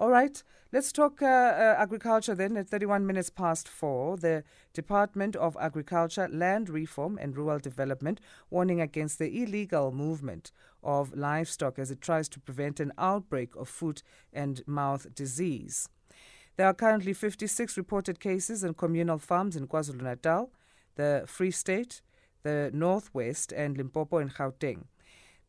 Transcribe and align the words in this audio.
All 0.00 0.10
right, 0.10 0.40
let's 0.72 0.92
talk 0.92 1.20
uh, 1.22 1.26
uh, 1.26 1.74
agriculture 1.76 2.36
then. 2.36 2.56
At 2.56 2.68
31 2.68 3.04
minutes 3.04 3.30
past 3.30 3.66
four, 3.66 4.16
the 4.16 4.44
Department 4.72 5.34
of 5.34 5.56
Agriculture, 5.60 6.28
Land 6.30 6.68
Reform 6.68 7.18
and 7.20 7.36
Rural 7.36 7.58
Development 7.58 8.20
warning 8.48 8.80
against 8.80 9.18
the 9.18 9.42
illegal 9.42 9.90
movement 9.90 10.52
of 10.84 11.16
livestock 11.16 11.80
as 11.80 11.90
it 11.90 12.00
tries 12.00 12.28
to 12.28 12.38
prevent 12.38 12.78
an 12.78 12.92
outbreak 12.96 13.56
of 13.56 13.68
foot 13.68 14.04
and 14.32 14.62
mouth 14.68 15.12
disease. 15.16 15.88
There 16.56 16.68
are 16.68 16.74
currently 16.74 17.12
56 17.12 17.76
reported 17.76 18.20
cases 18.20 18.62
in 18.62 18.74
communal 18.74 19.18
farms 19.18 19.56
in 19.56 19.66
KwaZulu 19.66 20.02
Natal, 20.02 20.52
the 20.94 21.24
Free 21.26 21.50
State, 21.50 22.02
the 22.44 22.70
Northwest, 22.72 23.50
and 23.50 23.76
Limpopo 23.76 24.18
and 24.18 24.32
Gauteng. 24.32 24.84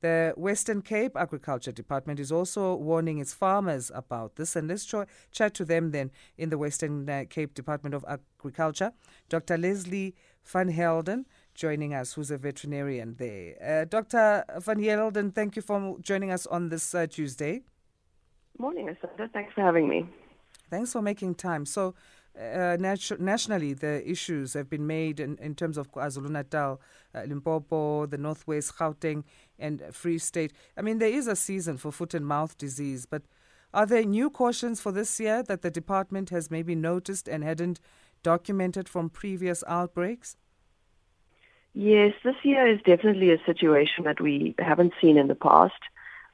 The 0.02 0.34
Western 0.38 0.82
Cape 0.82 1.18
Agriculture 1.18 1.74
Department 1.74 2.20
is 2.20 2.32
also 2.32 2.74
warning 2.76 3.18
its 3.18 3.34
farmers 3.34 3.92
about 3.94 4.38
this. 4.38 4.56
And 4.56 4.70
let's 4.70 4.86
chat 5.32 5.54
to 5.56 5.66
them 5.66 5.92
then 5.92 6.12
in 6.38 6.50
the 6.50 6.58
Western 6.58 7.10
uh, 7.10 7.26
Cape 7.30 7.54
Department 7.54 7.94
of 7.94 8.06
Agriculture. 8.08 8.94
Dr. 9.28 9.58
Lesley 9.58 10.16
Van 10.46 10.70
Helden 10.70 11.26
joining 11.54 11.94
us, 11.94 12.14
who's 12.14 12.32
a 12.32 12.38
veterinarian 12.38 13.16
there. 13.18 13.56
Uh, 13.62 13.86
Dr. 13.86 14.46
Van 14.60 14.82
Helden, 14.82 15.32
thank 15.32 15.58
you 15.58 15.62
for 15.62 15.98
joining 16.00 16.32
us 16.32 16.48
on 16.48 16.70
this 16.70 16.96
uh, 16.96 17.06
Tuesday. 17.06 17.64
Morning, 18.58 18.88
Asanda. 18.88 19.32
Thanks 19.34 19.54
for 19.54 19.62
having 19.62 19.90
me. 19.90 20.08
Thanks 20.70 20.94
for 20.94 21.02
making 21.02 21.36
time. 21.36 21.66
So, 21.66 21.96
uh, 22.40 22.78
nationally, 22.80 23.74
the 23.74 24.10
issues 24.10 24.54
have 24.54 24.70
been 24.70 24.88
made 24.88 25.20
in, 25.20 25.38
in 25.38 25.56
terms 25.56 25.78
of 25.78 25.92
KwaZulu 25.92 26.30
Natal, 26.30 26.80
uh, 27.14 27.24
Limpopo, 27.24 28.06
the 28.06 28.18
Northwest, 28.18 28.76
Gauteng, 28.78 29.24
and 29.58 29.84
Free 29.92 30.18
State. 30.18 30.54
I 30.78 30.82
mean, 30.82 31.00
there 31.00 31.10
is 31.10 31.28
a 31.28 31.36
season 31.36 31.78
for 31.78 31.92
foot 31.92 32.14
and 32.14 32.26
mouth 32.26 32.58
disease, 32.58 33.06
but 33.06 33.24
are 33.74 33.86
there 33.86 34.04
new 34.04 34.30
cautions 34.30 34.80
for 34.80 34.92
this 34.92 35.20
year 35.20 35.44
that 35.44 35.62
the 35.62 35.70
department 35.70 36.30
has 36.30 36.50
maybe 36.50 36.76
noticed 36.76 37.28
and 37.28 37.44
hadn't 37.44 37.80
documented 38.24 38.88
from 38.88 39.10
previous 39.10 39.64
outbreaks? 39.68 40.38
Yes, 41.74 42.14
this 42.24 42.36
year 42.44 42.68
is 42.68 42.82
definitely 42.82 43.32
a 43.32 43.44
situation 43.46 44.06
that 44.06 44.20
we 44.20 44.56
haven't 44.58 44.94
seen 45.00 45.18
in 45.18 45.28
the 45.28 45.36
past. 45.36 45.80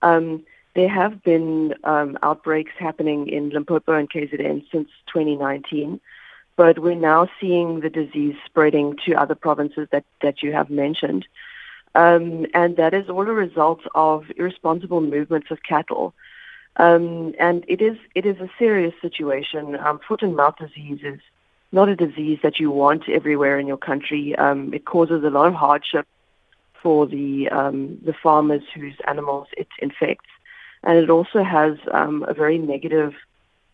Um, 0.01 0.45
there 0.75 0.89
have 0.89 1.23
been 1.23 1.73
um, 1.85 2.17
outbreaks 2.21 2.73
happening 2.77 3.29
in 3.29 3.49
Limpopo 3.49 3.93
and 3.93 4.09
KZN 4.09 4.65
since 4.71 4.89
2019, 5.07 6.01
but 6.57 6.79
we're 6.79 6.95
now 6.95 7.29
seeing 7.39 7.79
the 7.79 7.89
disease 7.89 8.35
spreading 8.45 8.97
to 9.05 9.13
other 9.13 9.35
provinces 9.35 9.87
that, 9.91 10.03
that 10.21 10.43
you 10.43 10.51
have 10.51 10.69
mentioned. 10.69 11.25
Um, 11.95 12.45
and 12.53 12.75
that 12.75 12.93
is 12.93 13.09
all 13.09 13.21
a 13.21 13.33
result 13.33 13.81
of 13.95 14.25
irresponsible 14.35 14.99
movements 14.99 15.49
of 15.49 15.63
cattle. 15.63 16.13
Um, 16.75 17.33
and 17.39 17.63
it 17.69 17.81
is 17.81 17.97
it 18.15 18.25
is 18.25 18.37
a 18.41 18.49
serious 18.59 18.93
situation. 19.01 19.77
Um, 19.77 20.01
foot 20.05 20.21
and 20.21 20.35
mouth 20.35 20.57
disease 20.57 20.99
is 21.03 21.21
not 21.71 21.87
a 21.87 21.95
disease 21.95 22.39
that 22.43 22.59
you 22.59 22.69
want 22.69 23.07
everywhere 23.07 23.57
in 23.59 23.65
your 23.65 23.77
country. 23.77 24.35
Um, 24.35 24.73
it 24.73 24.83
causes 24.83 25.23
a 25.23 25.29
lot 25.29 25.47
of 25.47 25.53
hardship 25.53 26.05
for 26.83 27.07
the 27.07 27.47
um, 27.47 27.97
the 28.05 28.13
farmers 28.13 28.63
whose 28.73 28.97
animals 29.07 29.47
it 29.55 29.69
infects 29.79 30.27
and 30.85 30.97
it 30.97 31.09
also 31.09 31.43
has 31.43 31.77
um, 31.91 32.23
a 32.27 32.33
very 32.33 32.57
negative 32.57 33.13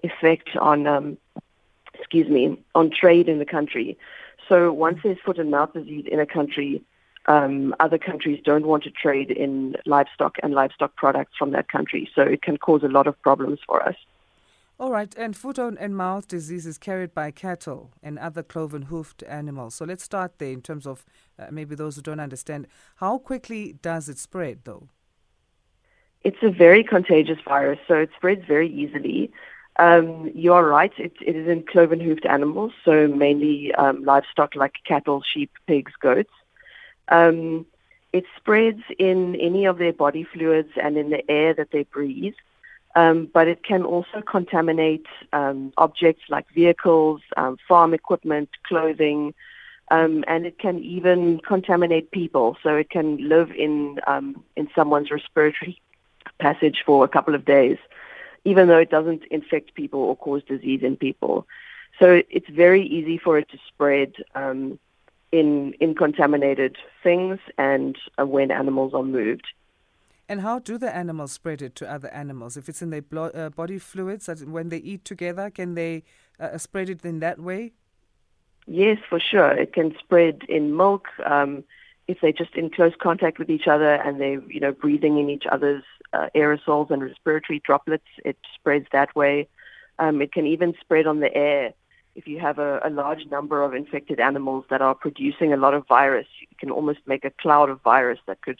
effect 0.01 0.49
on, 0.59 0.87
um, 0.87 1.17
excuse 1.93 2.27
me, 2.29 2.57
on 2.73 2.89
trade 2.89 3.27
in 3.27 3.39
the 3.39 3.45
country. 3.45 3.97
So 4.47 4.71
once 4.71 4.99
there's 5.03 5.19
foot 5.23 5.37
and 5.37 5.51
mouth 5.51 5.73
disease 5.73 6.05
in 6.09 6.19
a 6.19 6.25
country, 6.25 6.81
um, 7.27 7.75
other 7.79 7.97
countries 7.97 8.41
don't 8.43 8.65
want 8.65 8.83
to 8.83 8.91
trade 8.91 9.29
in 9.29 9.75
livestock 9.85 10.37
and 10.41 10.53
livestock 10.53 10.95
products 10.95 11.33
from 11.37 11.51
that 11.51 11.69
country. 11.69 12.09
So 12.15 12.21
it 12.23 12.41
can 12.41 12.57
cause 12.57 12.81
a 12.83 12.87
lot 12.87 13.07
of 13.07 13.21
problems 13.21 13.59
for 13.65 13.83
us. 13.83 13.95
All 14.79 14.91
right, 14.91 15.13
and 15.15 15.37
foot 15.37 15.59
and 15.59 15.95
mouth 15.95 16.27
disease 16.27 16.65
is 16.65 16.79
carried 16.79 17.13
by 17.13 17.29
cattle 17.29 17.91
and 18.01 18.17
other 18.17 18.41
cloven 18.41 18.83
hoofed 18.83 19.21
animals. 19.27 19.75
So 19.75 19.85
let's 19.85 20.03
start 20.03 20.39
there 20.39 20.51
in 20.51 20.63
terms 20.63 20.87
of 20.87 21.05
uh, 21.37 21.47
maybe 21.51 21.75
those 21.75 21.97
who 21.97 22.01
don't 22.01 22.19
understand. 22.19 22.65
How 22.95 23.19
quickly 23.19 23.73
does 23.73 24.09
it 24.09 24.17
spread, 24.17 24.61
though? 24.63 24.87
It's 26.23 26.43
a 26.43 26.49
very 26.51 26.83
contagious 26.83 27.39
virus, 27.43 27.79
so 27.87 27.95
it 27.95 28.11
spreads 28.15 28.45
very 28.45 28.69
easily. 28.69 29.31
Um, 29.77 30.31
you 30.35 30.53
are 30.53 30.65
right, 30.65 30.91
it, 30.97 31.13
it 31.25 31.35
is 31.35 31.47
in 31.47 31.63
cloven 31.63 31.99
hoofed 31.99 32.25
animals, 32.25 32.73
so 32.85 33.07
mainly 33.07 33.73
um, 33.73 34.03
livestock 34.03 34.55
like 34.55 34.75
cattle, 34.85 35.23
sheep, 35.23 35.51
pigs, 35.65 35.93
goats. 35.99 36.33
Um, 37.07 37.65
it 38.13 38.25
spreads 38.37 38.83
in 38.99 39.35
any 39.37 39.65
of 39.65 39.77
their 39.79 39.93
body 39.93 40.23
fluids 40.23 40.71
and 40.81 40.97
in 40.97 41.09
the 41.09 41.29
air 41.31 41.53
that 41.55 41.71
they 41.71 41.83
breathe, 41.83 42.35
um, 42.95 43.29
but 43.33 43.47
it 43.47 43.63
can 43.63 43.83
also 43.83 44.21
contaminate 44.21 45.07
um, 45.33 45.73
objects 45.77 46.23
like 46.29 46.45
vehicles, 46.53 47.21
um, 47.37 47.57
farm 47.67 47.93
equipment, 47.93 48.49
clothing, 48.67 49.33
and 49.89 50.45
it 50.45 50.59
can 50.59 50.79
even 50.79 51.39
contaminate 51.39 52.11
people. 52.11 52.57
So 52.61 52.75
it 52.75 52.89
can 52.89 53.27
live 53.27 53.51
in 53.51 53.99
in 54.55 54.69
someone's 54.75 55.09
respiratory 55.09 55.81
passage 56.47 56.79
for 56.85 56.97
a 57.05 57.07
couple 57.15 57.35
of 57.35 57.43
days, 57.45 57.77
even 58.43 58.67
though 58.67 58.81
it 58.85 58.91
doesn't 58.97 59.23
infect 59.37 59.75
people 59.81 60.01
or 60.01 60.15
cause 60.15 60.43
disease 60.53 60.81
in 60.89 60.95
people. 61.07 61.35
So 61.99 62.21
it's 62.37 62.49
very 62.49 62.83
easy 62.97 63.17
for 63.25 63.37
it 63.37 63.47
to 63.49 63.57
spread 63.69 64.11
um, 64.35 64.79
in 65.31 65.73
in 65.83 65.95
contaminated 65.95 66.73
things 67.05 67.39
and 67.57 67.95
uh, 68.19 68.25
when 68.25 68.49
animals 68.51 68.93
are 68.93 69.03
moved. 69.19 69.47
And 70.31 70.41
how 70.41 70.59
do 70.59 70.77
the 70.77 70.93
animals 71.03 71.31
spread 71.33 71.61
it 71.61 71.73
to 71.79 71.91
other 71.95 72.09
animals? 72.23 72.55
If 72.55 72.69
it's 72.69 72.81
in 72.81 72.89
their 72.89 73.01
blo- 73.01 73.35
uh, 73.41 73.49
body 73.49 73.79
fluids, 73.79 74.29
when 74.57 74.69
they 74.69 74.77
eat 74.77 75.03
together, 75.03 75.49
can 75.49 75.75
they 75.75 76.03
uh, 76.39 76.57
spread 76.57 76.89
it 76.89 77.03
in 77.03 77.19
that 77.19 77.37
way? 77.39 77.73
Yes, 78.65 78.99
for 79.09 79.19
sure. 79.19 79.51
It 79.51 79.73
can 79.73 79.93
spread 79.99 80.43
in 80.47 80.77
milk. 80.77 81.07
Um, 81.25 81.65
if 82.07 82.19
they're 82.21 82.31
just 82.43 82.55
in 82.55 82.69
close 82.69 82.93
contact 83.07 83.39
with 83.39 83.49
each 83.49 83.67
other 83.67 83.93
and 83.93 84.19
they're, 84.21 84.41
you 84.55 84.59
know, 84.59 84.71
breathing 84.71 85.17
in 85.19 85.29
each 85.29 85.45
other's 85.51 85.83
uh, 86.13 86.27
aerosols 86.35 86.89
and 86.89 87.03
respiratory 87.03 87.61
droplets, 87.63 88.07
it 88.25 88.37
spreads 88.55 88.87
that 88.91 89.15
way. 89.15 89.47
Um, 89.99 90.21
it 90.21 90.31
can 90.31 90.47
even 90.47 90.73
spread 90.79 91.07
on 91.07 91.19
the 91.19 91.33
air. 91.35 91.73
If 92.15 92.27
you 92.27 92.39
have 92.39 92.59
a, 92.59 92.81
a 92.83 92.89
large 92.89 93.25
number 93.27 93.63
of 93.63 93.73
infected 93.73 94.19
animals 94.19 94.65
that 94.69 94.81
are 94.81 94.95
producing 94.95 95.53
a 95.53 95.57
lot 95.57 95.73
of 95.73 95.87
virus, 95.87 96.27
you 96.41 96.57
can 96.59 96.71
almost 96.71 96.99
make 97.05 97.23
a 97.23 97.31
cloud 97.31 97.69
of 97.69 97.81
virus 97.81 98.19
that 98.27 98.41
could 98.41 98.59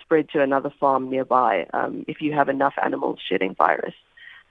spread 0.00 0.28
to 0.30 0.42
another 0.42 0.70
farm 0.78 1.10
nearby 1.10 1.66
um, 1.72 2.04
if 2.06 2.20
you 2.20 2.32
have 2.32 2.48
enough 2.48 2.74
animals 2.82 3.18
shedding 3.26 3.54
virus. 3.54 3.94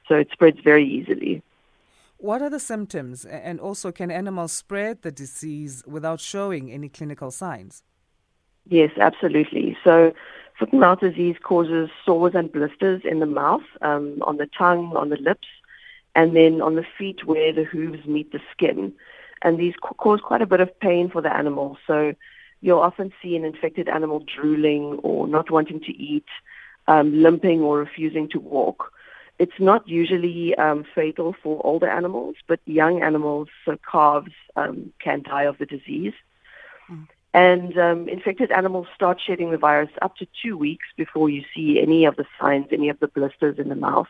So 0.08 0.16
it 0.16 0.30
spreads 0.32 0.60
very 0.64 0.86
easily. 0.86 1.42
What 2.18 2.42
are 2.42 2.50
the 2.50 2.60
symptoms? 2.60 3.26
And 3.26 3.60
also, 3.60 3.92
can 3.92 4.10
animals 4.10 4.54
spread 4.54 5.02
the 5.02 5.12
disease 5.12 5.84
without 5.86 6.20
showing 6.20 6.72
any 6.72 6.90
clinical 6.90 7.32
signs? 7.32 7.84
Yes, 8.70 8.92
absolutely. 8.98 9.78
So, 9.84 10.14
foot 10.58 10.72
and 10.72 10.82
mouth 10.82 11.00
disease 11.00 11.36
causes 11.42 11.90
sores 12.06 12.34
and 12.36 12.52
blisters 12.52 13.02
in 13.04 13.20
the 13.20 13.26
mouth, 13.26 13.64
um, 13.82 14.20
on 14.22 14.38
the 14.38 14.48
tongue, 14.58 14.96
on 14.96 15.10
the 15.10 15.18
lips, 15.18 15.48
and 16.16 16.36
then 16.36 16.62
on 16.62 16.76
the 16.76 16.86
feet 16.98 17.26
where 17.26 17.52
the 17.52 17.64
hooves 17.64 18.06
meet 18.06 18.32
the 18.32 18.42
skin. 18.52 18.94
And 19.42 19.58
these 19.58 19.74
cause 19.82 20.22
quite 20.22 20.42
a 20.42 20.46
bit 20.48 20.62
of 20.62 20.80
pain 20.80 21.10
for 21.10 21.22
the 21.22 21.34
animal. 21.34 21.78
So, 21.86 22.14
you'll 22.64 22.80
often 22.80 23.12
see 23.22 23.36
an 23.36 23.44
infected 23.44 23.90
animal 23.90 24.26
drooling 24.26 25.00
or 25.04 25.28
not 25.28 25.52
wanting 25.52 25.82
to 25.82 25.92
eat, 25.92 26.26
um, 26.88 27.22
limping 27.22 27.60
or 27.60 27.78
refusing 27.80 28.30
to 28.30 28.40
walk. 28.40 28.92
It's 29.38 29.60
not 29.60 29.88
usually 29.88 30.56
um, 30.56 30.86
fatal 30.96 31.36
for 31.44 31.62
older 31.66 31.90
animals, 31.90 32.36
but 32.48 32.62
young 32.66 33.02
animals, 33.04 33.50
so 33.66 33.78
calves, 33.92 34.32
um, 34.56 34.94
can 35.00 35.24
die 35.24 35.44
of 35.44 35.58
the 35.58 35.66
disease. 35.66 36.14
Mm. 36.90 37.08
And 37.34 37.78
um, 37.80 38.08
infected 38.08 38.52
animals 38.52 38.88
start 38.94 39.20
shedding 39.20 39.52
the 39.52 39.58
virus 39.58 39.90
up 40.02 40.16
to 40.18 40.28
two 40.42 40.56
weeks 40.56 40.86
before 40.96 41.30
you 41.30 41.44
see 41.56 41.80
any 41.82 42.06
of 42.06 42.16
the 42.16 42.26
signs, 42.40 42.68
any 42.72 42.90
of 42.90 43.00
the 43.00 43.08
blisters 43.08 43.58
in 43.58 43.70
the 43.70 43.76
mouth, 43.76 44.08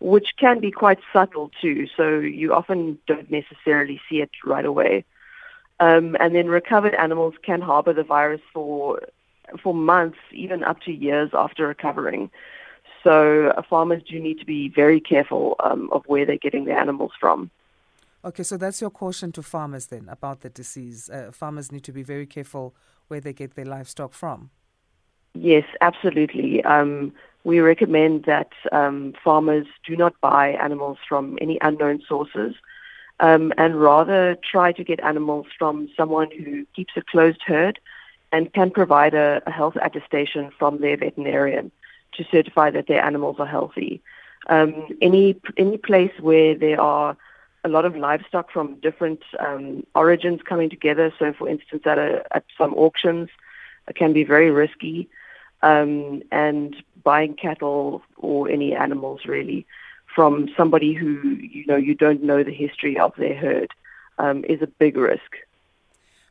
which 0.00 0.36
can 0.36 0.60
be 0.60 0.70
quite 0.70 0.98
subtle 1.12 1.50
too. 1.62 1.86
So 1.96 2.18
you 2.18 2.52
often 2.52 2.98
don't 3.06 3.30
necessarily 3.30 4.00
see 4.08 4.20
it 4.20 4.30
right 4.44 4.66
away. 4.66 5.04
Um, 5.80 6.16
and 6.20 6.34
then 6.34 6.48
recovered 6.48 6.94
animals 6.94 7.34
can 7.42 7.60
harbor 7.60 7.92
the 7.92 8.02
virus 8.02 8.42
for 8.52 9.00
for 9.62 9.72
months, 9.72 10.18
even 10.32 10.62
up 10.62 10.82
to 10.82 10.92
years 10.92 11.30
after 11.32 11.66
recovering. 11.66 12.30
So 13.02 13.54
uh, 13.56 13.62
farmers 13.62 14.02
do 14.02 14.20
need 14.20 14.40
to 14.40 14.44
be 14.44 14.68
very 14.68 15.00
careful 15.00 15.56
um, 15.60 15.88
of 15.90 16.04
where 16.06 16.26
they're 16.26 16.36
getting 16.36 16.66
their 16.66 16.78
animals 16.78 17.12
from. 17.18 17.50
Okay, 18.24 18.42
so 18.42 18.56
that's 18.56 18.80
your 18.80 18.90
caution 18.90 19.32
to 19.32 19.42
farmers 19.42 19.86
then 19.86 20.08
about 20.08 20.40
the 20.40 20.50
disease. 20.50 21.08
Uh, 21.08 21.30
farmers 21.32 21.70
need 21.70 21.84
to 21.84 21.92
be 21.92 22.02
very 22.02 22.26
careful 22.26 22.74
where 23.06 23.20
they 23.20 23.32
get 23.32 23.54
their 23.54 23.64
livestock 23.64 24.12
from. 24.12 24.50
Yes, 25.34 25.64
absolutely. 25.80 26.64
Um, 26.64 27.12
we 27.44 27.60
recommend 27.60 28.24
that 28.24 28.50
um, 28.72 29.14
farmers 29.22 29.66
do 29.86 29.96
not 29.96 30.20
buy 30.20 30.48
animals 30.50 30.98
from 31.08 31.38
any 31.40 31.58
unknown 31.60 32.02
sources 32.08 32.54
um, 33.20 33.52
and 33.56 33.80
rather 33.80 34.36
try 34.50 34.72
to 34.72 34.84
get 34.84 35.00
animals 35.00 35.46
from 35.56 35.88
someone 35.96 36.30
who 36.30 36.66
keeps 36.74 36.94
a 36.96 37.02
closed 37.02 37.42
herd 37.46 37.78
and 38.32 38.52
can 38.52 38.70
provide 38.70 39.14
a, 39.14 39.40
a 39.46 39.50
health 39.50 39.76
attestation 39.80 40.50
from 40.58 40.80
their 40.80 40.96
veterinarian 40.96 41.70
to 42.12 42.24
certify 42.30 42.70
that 42.70 42.86
their 42.86 43.02
animals 43.02 43.36
are 43.38 43.46
healthy. 43.46 44.02
Um, 44.48 44.88
any 45.02 45.40
any 45.56 45.76
place 45.78 46.12
where 46.20 46.54
there 46.54 46.80
are 46.80 47.16
a 47.68 47.72
lot 47.76 47.84
of 47.84 47.96
livestock 47.96 48.50
from 48.50 48.80
different 48.80 49.22
um, 49.38 49.84
origins 49.94 50.40
coming 50.42 50.70
together. 50.70 51.12
So, 51.18 51.32
for 51.32 51.48
instance, 51.48 51.82
at 51.86 51.98
a, 51.98 52.24
at 52.30 52.44
some 52.56 52.72
auctions, 52.74 53.28
it 53.88 53.96
can 53.96 54.12
be 54.12 54.24
very 54.24 54.50
risky. 54.50 55.08
Um, 55.60 56.22
and 56.30 56.76
buying 57.02 57.34
cattle 57.34 58.02
or 58.16 58.48
any 58.48 58.76
animals 58.76 59.22
really 59.26 59.66
from 60.14 60.48
somebody 60.56 60.94
who 60.94 61.10
you 61.56 61.64
know 61.66 61.76
you 61.76 61.94
don't 61.94 62.22
know 62.22 62.44
the 62.44 62.54
history 62.54 62.96
of 62.96 63.12
their 63.16 63.34
herd 63.34 63.70
um, 64.18 64.44
is 64.44 64.62
a 64.62 64.66
big 64.66 64.96
risk. 64.96 65.30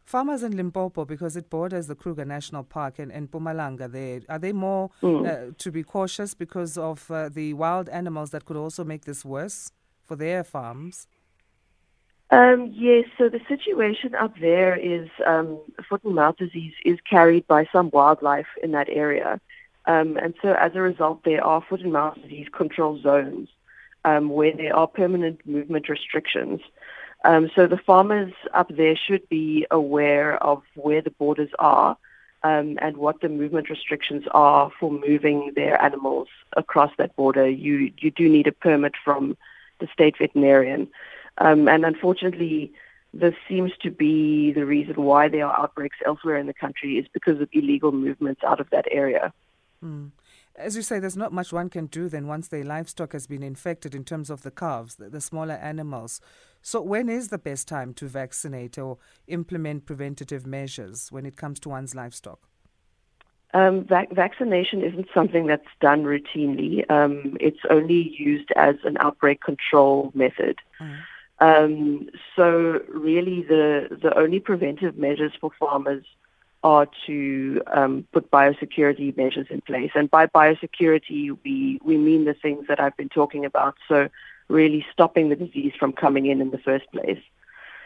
Farmers 0.05 0.41
in 0.41 0.55
Limpopo, 0.55 1.03
because 1.03 1.35
it 1.35 1.49
borders 1.49 1.87
the 1.87 1.95
Kruger 1.95 2.23
National 2.23 2.63
Park 2.63 2.99
and, 2.99 3.11
and 3.11 3.29
Mpumalanga, 3.29 3.91
there 3.91 4.21
are 4.29 4.39
they 4.39 4.53
more 4.53 4.89
mm. 5.03 5.27
uh, 5.27 5.51
to 5.57 5.71
be 5.71 5.83
cautious 5.83 6.33
because 6.33 6.77
of 6.77 7.11
uh, 7.11 7.27
the 7.27 7.53
wild 7.53 7.89
animals 7.89 8.29
that 8.31 8.45
could 8.45 8.55
also 8.55 8.85
make 8.85 9.03
this 9.03 9.25
worse 9.25 9.71
for 10.07 10.15
their 10.15 10.43
farms? 10.43 11.07
Um, 12.29 12.73
yes, 12.73 13.05
so 13.17 13.29
the 13.29 13.39
situation 13.47 14.13
up 14.15 14.33
there 14.39 14.75
is 14.75 15.07
um, 15.25 15.59
foot 15.87 16.03
and 16.03 16.15
mouth 16.15 16.37
disease 16.37 16.73
is 16.83 16.99
carried 17.09 17.47
by 17.47 17.67
some 17.71 17.89
wildlife 17.91 18.47
in 18.61 18.71
that 18.71 18.89
area. 18.89 19.39
Um, 19.85 20.17
and 20.17 20.33
so 20.41 20.51
as 20.53 20.73
a 20.75 20.81
result, 20.81 21.23
there 21.23 21.43
are 21.43 21.61
foot 21.61 21.81
and 21.81 21.93
mouth 21.93 22.15
disease 22.21 22.47
control 22.51 22.99
zones 23.01 23.47
um, 24.03 24.29
where 24.29 24.55
there 24.55 24.75
are 24.75 24.87
permanent 24.87 25.45
movement 25.45 25.87
restrictions. 25.87 26.59
Um, 27.23 27.49
so 27.55 27.65
the 27.65 27.77
farmers 27.77 28.33
up 28.53 28.69
there 28.75 28.95
should 28.95 29.27
be 29.29 29.65
aware 29.71 30.41
of 30.43 30.61
where 30.75 31.01
the 31.01 31.11
borders 31.11 31.49
are 31.59 31.97
um, 32.43 32.77
and 32.81 32.97
what 32.97 33.21
the 33.21 33.29
movement 33.29 33.69
restrictions 33.69 34.25
are 34.31 34.71
for 34.79 34.91
moving 34.91 35.53
their 35.55 35.81
animals 35.81 36.27
across 36.55 36.91
that 36.97 37.15
border. 37.15 37.49
You 37.49 37.91
you 37.97 38.11
do 38.11 38.29
need 38.29 38.47
a 38.47 38.51
permit 38.51 38.93
from 39.03 39.35
the 39.79 39.87
state 39.91 40.17
veterinarian, 40.17 40.87
um, 41.39 41.67
and 41.67 41.85
unfortunately, 41.85 42.71
this 43.13 43.33
seems 43.47 43.71
to 43.81 43.91
be 43.91 44.51
the 44.51 44.65
reason 44.65 44.95
why 45.03 45.27
there 45.29 45.45
are 45.45 45.59
outbreaks 45.59 45.97
elsewhere 46.05 46.37
in 46.37 46.47
the 46.47 46.53
country 46.53 46.97
is 46.97 47.05
because 47.13 47.39
of 47.41 47.49
illegal 47.51 47.91
movements 47.91 48.41
out 48.43 48.59
of 48.59 48.69
that 48.71 48.85
area. 48.91 49.33
Mm 49.83 50.11
as 50.57 50.75
you 50.75 50.81
say, 50.81 50.99
there's 50.99 51.17
not 51.17 51.31
much 51.31 51.53
one 51.53 51.69
can 51.69 51.85
do 51.85 52.09
then 52.09 52.27
once 52.27 52.47
their 52.47 52.63
livestock 52.63 53.13
has 53.13 53.27
been 53.27 53.43
infected 53.43 53.93
in 53.93 54.03
terms 54.03 54.29
of 54.29 54.41
the 54.41 54.51
calves, 54.51 54.95
the, 54.95 55.09
the, 55.09 55.21
smaller 55.21 55.53
animals. 55.53 56.19
So, 56.61 56.81
when 56.81 57.09
is 57.09 57.27
the 57.29 57.37
best 57.37 57.67
time 57.67 57.93
to 57.95 58.07
vaccinate 58.07 58.77
or 58.77 58.97
implement 59.27 59.85
preventative 59.85 60.45
measures 60.45 61.11
when 61.11 61.25
it 61.25 61.37
comes 61.37 61.59
to 61.61 61.69
one's 61.69 61.93
livestock? 61.93 62.39
Um, 63.53 63.85
vac- 63.85 64.11
vaccination 64.11 64.83
isn't 64.83 65.07
something 65.13 65.47
that's 65.47 65.67
done 65.79 66.03
routinely. 66.03 66.89
Um, 66.91 67.37
it's 67.39 67.59
only 67.69 68.13
used 68.17 68.51
as 68.55 68.75
an 68.83 68.97
outbreak 68.99 69.41
control 69.41 70.11
method. 70.13 70.57
Mm. 70.81 70.97
Um, 71.39 72.09
so, 72.35 72.81
really, 72.89 73.43
the 73.43 73.97
the 74.01 74.17
only 74.17 74.39
preventive 74.39 74.97
measures 74.97 75.33
for 75.39 75.51
farmers 75.59 76.03
are 76.63 76.87
to 77.05 77.61
um, 77.67 78.07
put 78.11 78.31
biosecurity 78.31 79.15
measures 79.15 79.47
in 79.49 79.61
place. 79.61 79.91
And 79.93 80.09
by 80.09 80.25
biosecurity, 80.25 81.37
we, 81.43 81.79
we 81.83 81.97
mean 81.97 82.25
the 82.25 82.33
things 82.33 82.65
that 82.67 82.79
I've 82.79 82.97
been 82.97 83.09
talking 83.09 83.45
about. 83.45 83.75
So, 83.87 84.09
really 84.47 84.85
stopping 84.91 85.29
the 85.29 85.35
disease 85.35 85.73
from 85.79 85.93
coming 85.93 86.25
in 86.25 86.41
in 86.41 86.51
the 86.51 86.57
first 86.57 86.91
place. 86.91 87.21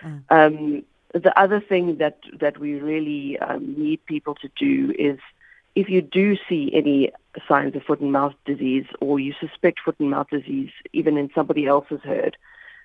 Mm. 0.02 0.24
Um, 0.30 0.84
the 1.14 1.38
other 1.38 1.60
thing 1.60 1.98
that, 1.98 2.20
that 2.40 2.58
we 2.58 2.76
really 2.76 3.38
um, 3.40 3.76
need 3.78 4.06
people 4.06 4.36
to 4.36 4.50
do 4.56 4.94
is 4.98 5.20
if 5.76 5.90
you 5.90 6.02
do 6.02 6.38
see 6.48 6.72
any 6.74 7.12
signs 7.48 7.76
of 7.76 7.84
foot 7.84 8.00
and 8.00 8.12
mouth 8.12 8.34
disease 8.46 8.86
or 9.00 9.20
you 9.20 9.34
suspect 9.40 9.80
foot 9.84 10.00
and 10.00 10.10
mouth 10.10 10.28
disease 10.30 10.72
even 10.94 11.18
in 11.18 11.30
somebody 11.34 11.66
else's 11.66 12.02
herd, 12.04 12.38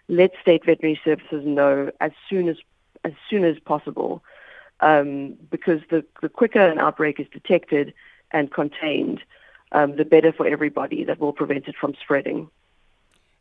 let 0.09 0.33
state 0.41 0.65
veterinary 0.65 1.01
services 1.05 1.45
know 1.45 1.91
as 2.01 2.13
soon 2.29 2.49
as 2.49 2.57
as 3.05 3.13
soon 3.31 3.45
as 3.45 3.59
possible 3.61 4.23
um, 4.81 5.37
because 5.51 5.81
the, 5.91 6.05
the 6.23 6.29
quicker 6.29 6.61
an 6.61 6.79
outbreak 6.79 7.21
is 7.21 7.27
detected 7.33 7.95
and 8.33 8.53
contained, 8.53 9.21
um, 9.73 9.97
the 9.97 10.05
better 10.05 10.33
for 10.33 10.47
everybody 10.47 11.05
that 11.05 11.19
will 11.21 11.33
prevent 11.33 11.69
it 11.69 11.77
from 11.81 11.95
spreading. 12.03 12.51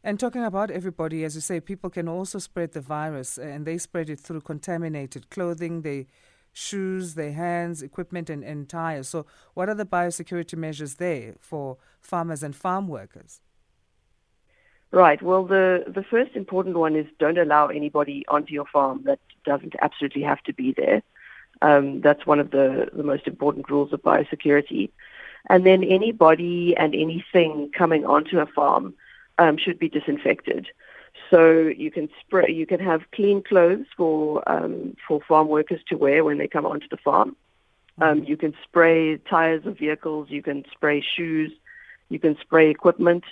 And 0.03 0.19
talking 0.19 0.43
about 0.43 0.69
everybody, 0.69 1.23
as 1.23 1.33
you 1.33 1.41
say, 1.41 1.59
people 1.59 1.89
can 1.89 2.07
also 2.07 2.37
spread 2.37 2.73
the 2.73 2.81
virus, 2.81 3.37
and 3.39 3.65
they 3.65 3.79
spread 3.79 4.09
it 4.09 4.19
through 4.19 4.41
contaminated 4.41 5.29
clothing, 5.31 5.81
their 5.81 6.05
shoes, 6.53 7.15
their 7.15 7.33
hands, 7.33 7.81
equipment, 7.81 8.29
and, 8.29 8.43
and 8.43 8.69
tires. 8.69 9.09
So, 9.09 9.25
what 9.55 9.67
are 9.67 9.73
the 9.73 9.85
biosecurity 9.85 10.57
measures 10.57 10.95
there 10.95 11.33
for 11.39 11.77
farmers 11.99 12.43
and 12.43 12.55
farm 12.55 12.87
workers? 12.87 13.41
Right. 14.95 15.21
Well, 15.21 15.43
the, 15.43 15.83
the 15.87 16.03
first 16.03 16.37
important 16.37 16.77
one 16.77 16.95
is 16.95 17.05
don't 17.19 17.37
allow 17.37 17.67
anybody 17.67 18.23
onto 18.29 18.53
your 18.53 18.63
farm 18.63 19.01
that 19.03 19.19
doesn't 19.43 19.75
absolutely 19.81 20.21
have 20.21 20.41
to 20.43 20.53
be 20.53 20.71
there. 20.71 21.03
Um, 21.61 21.99
that's 21.99 22.25
one 22.25 22.39
of 22.39 22.51
the, 22.51 22.87
the 22.93 23.03
most 23.03 23.27
important 23.27 23.69
rules 23.69 23.91
of 23.91 24.01
biosecurity. 24.01 24.91
And 25.49 25.65
then 25.65 25.83
anybody 25.83 26.77
and 26.77 26.95
anything 26.95 27.71
coming 27.77 28.05
onto 28.05 28.39
a 28.39 28.45
farm 28.45 28.93
um, 29.37 29.57
should 29.57 29.79
be 29.79 29.89
disinfected. 29.89 30.67
So 31.29 31.67
you 31.67 31.91
can 31.91 32.07
spray, 32.21 32.53
you 32.53 32.65
can 32.65 32.79
have 32.79 33.01
clean 33.11 33.43
clothes 33.43 33.87
for 33.97 34.49
um, 34.49 34.95
for 35.05 35.19
farm 35.27 35.49
workers 35.49 35.81
to 35.89 35.97
wear 35.97 36.23
when 36.23 36.37
they 36.37 36.47
come 36.47 36.65
onto 36.65 36.87
the 36.87 36.97
farm. 37.03 37.35
Um, 37.99 38.23
you 38.23 38.37
can 38.37 38.53
spray 38.63 39.17
tires 39.17 39.65
of 39.65 39.77
vehicles. 39.77 40.29
You 40.29 40.41
can 40.41 40.63
spray 40.71 41.03
shoes. 41.15 41.51
You 42.07 42.19
can 42.19 42.37
spray 42.39 42.69
equipment. 42.69 43.25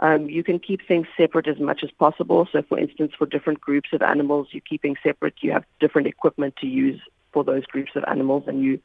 Um, 0.00 0.30
you 0.30 0.42
can 0.42 0.58
keep 0.58 0.86
things 0.86 1.06
separate 1.16 1.46
as 1.46 1.58
much 1.58 1.84
as 1.84 1.90
possible. 1.90 2.48
So, 2.50 2.62
for 2.62 2.78
instance, 2.78 3.12
for 3.16 3.26
different 3.26 3.60
groups 3.60 3.90
of 3.92 4.00
animals, 4.00 4.48
you're 4.50 4.62
keeping 4.62 4.96
separate. 5.02 5.34
You 5.40 5.52
have 5.52 5.64
different 5.78 6.06
equipment 6.08 6.56
to 6.56 6.66
use 6.66 7.00
for 7.32 7.44
those 7.44 7.66
groups 7.66 7.92
of 7.94 8.04
animals, 8.08 8.44
and 8.46 8.62
you, 8.62 8.80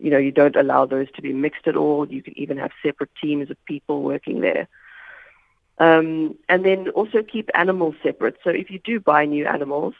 you 0.00 0.10
know, 0.10 0.18
you 0.18 0.32
don't 0.32 0.56
allow 0.56 0.84
those 0.84 1.10
to 1.12 1.22
be 1.22 1.32
mixed 1.32 1.68
at 1.68 1.76
all. 1.76 2.08
You 2.08 2.22
can 2.22 2.36
even 2.38 2.58
have 2.58 2.72
separate 2.82 3.10
teams 3.22 3.48
of 3.50 3.64
people 3.64 4.02
working 4.02 4.40
there. 4.40 4.66
Um, 5.78 6.36
and 6.48 6.64
then 6.64 6.88
also 6.90 7.22
keep 7.22 7.48
animals 7.54 7.94
separate. 8.02 8.36
So 8.42 8.50
if 8.50 8.70
you 8.70 8.80
do 8.80 8.98
buy 8.98 9.24
new 9.24 9.46
animals, 9.46 9.94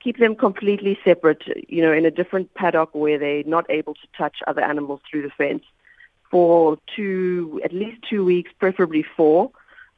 keep 0.00 0.18
them 0.18 0.34
completely 0.34 0.98
separate, 1.04 1.42
you 1.68 1.80
know, 1.80 1.92
in 1.92 2.04
a 2.04 2.10
different 2.10 2.52
paddock 2.54 2.94
where 2.94 3.18
they're 3.18 3.44
not 3.44 3.64
able 3.70 3.94
to 3.94 4.06
touch 4.16 4.38
other 4.46 4.60
animals 4.60 5.00
through 5.08 5.22
the 5.22 5.30
fence 5.30 5.62
for 6.30 6.76
two, 6.94 7.60
at 7.64 7.72
least 7.72 8.02
two 8.10 8.24
weeks, 8.24 8.50
preferably 8.58 9.04
four. 9.16 9.50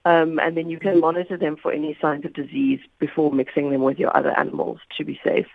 Um, 0.06 0.38
and 0.38 0.56
then 0.56 0.68
you 0.68 0.78
can 0.78 1.00
monitor 1.00 1.38
them 1.38 1.56
for 1.56 1.72
any 1.72 1.96
signs 2.00 2.24
of 2.26 2.34
disease 2.34 2.80
before 2.98 3.32
mixing 3.32 3.70
them 3.70 3.82
with 3.82 3.99
your 3.99 4.14
other 4.14 4.38
animals 4.38 4.80
to 4.99 5.04
be 5.04 5.18
safe. 5.25 5.46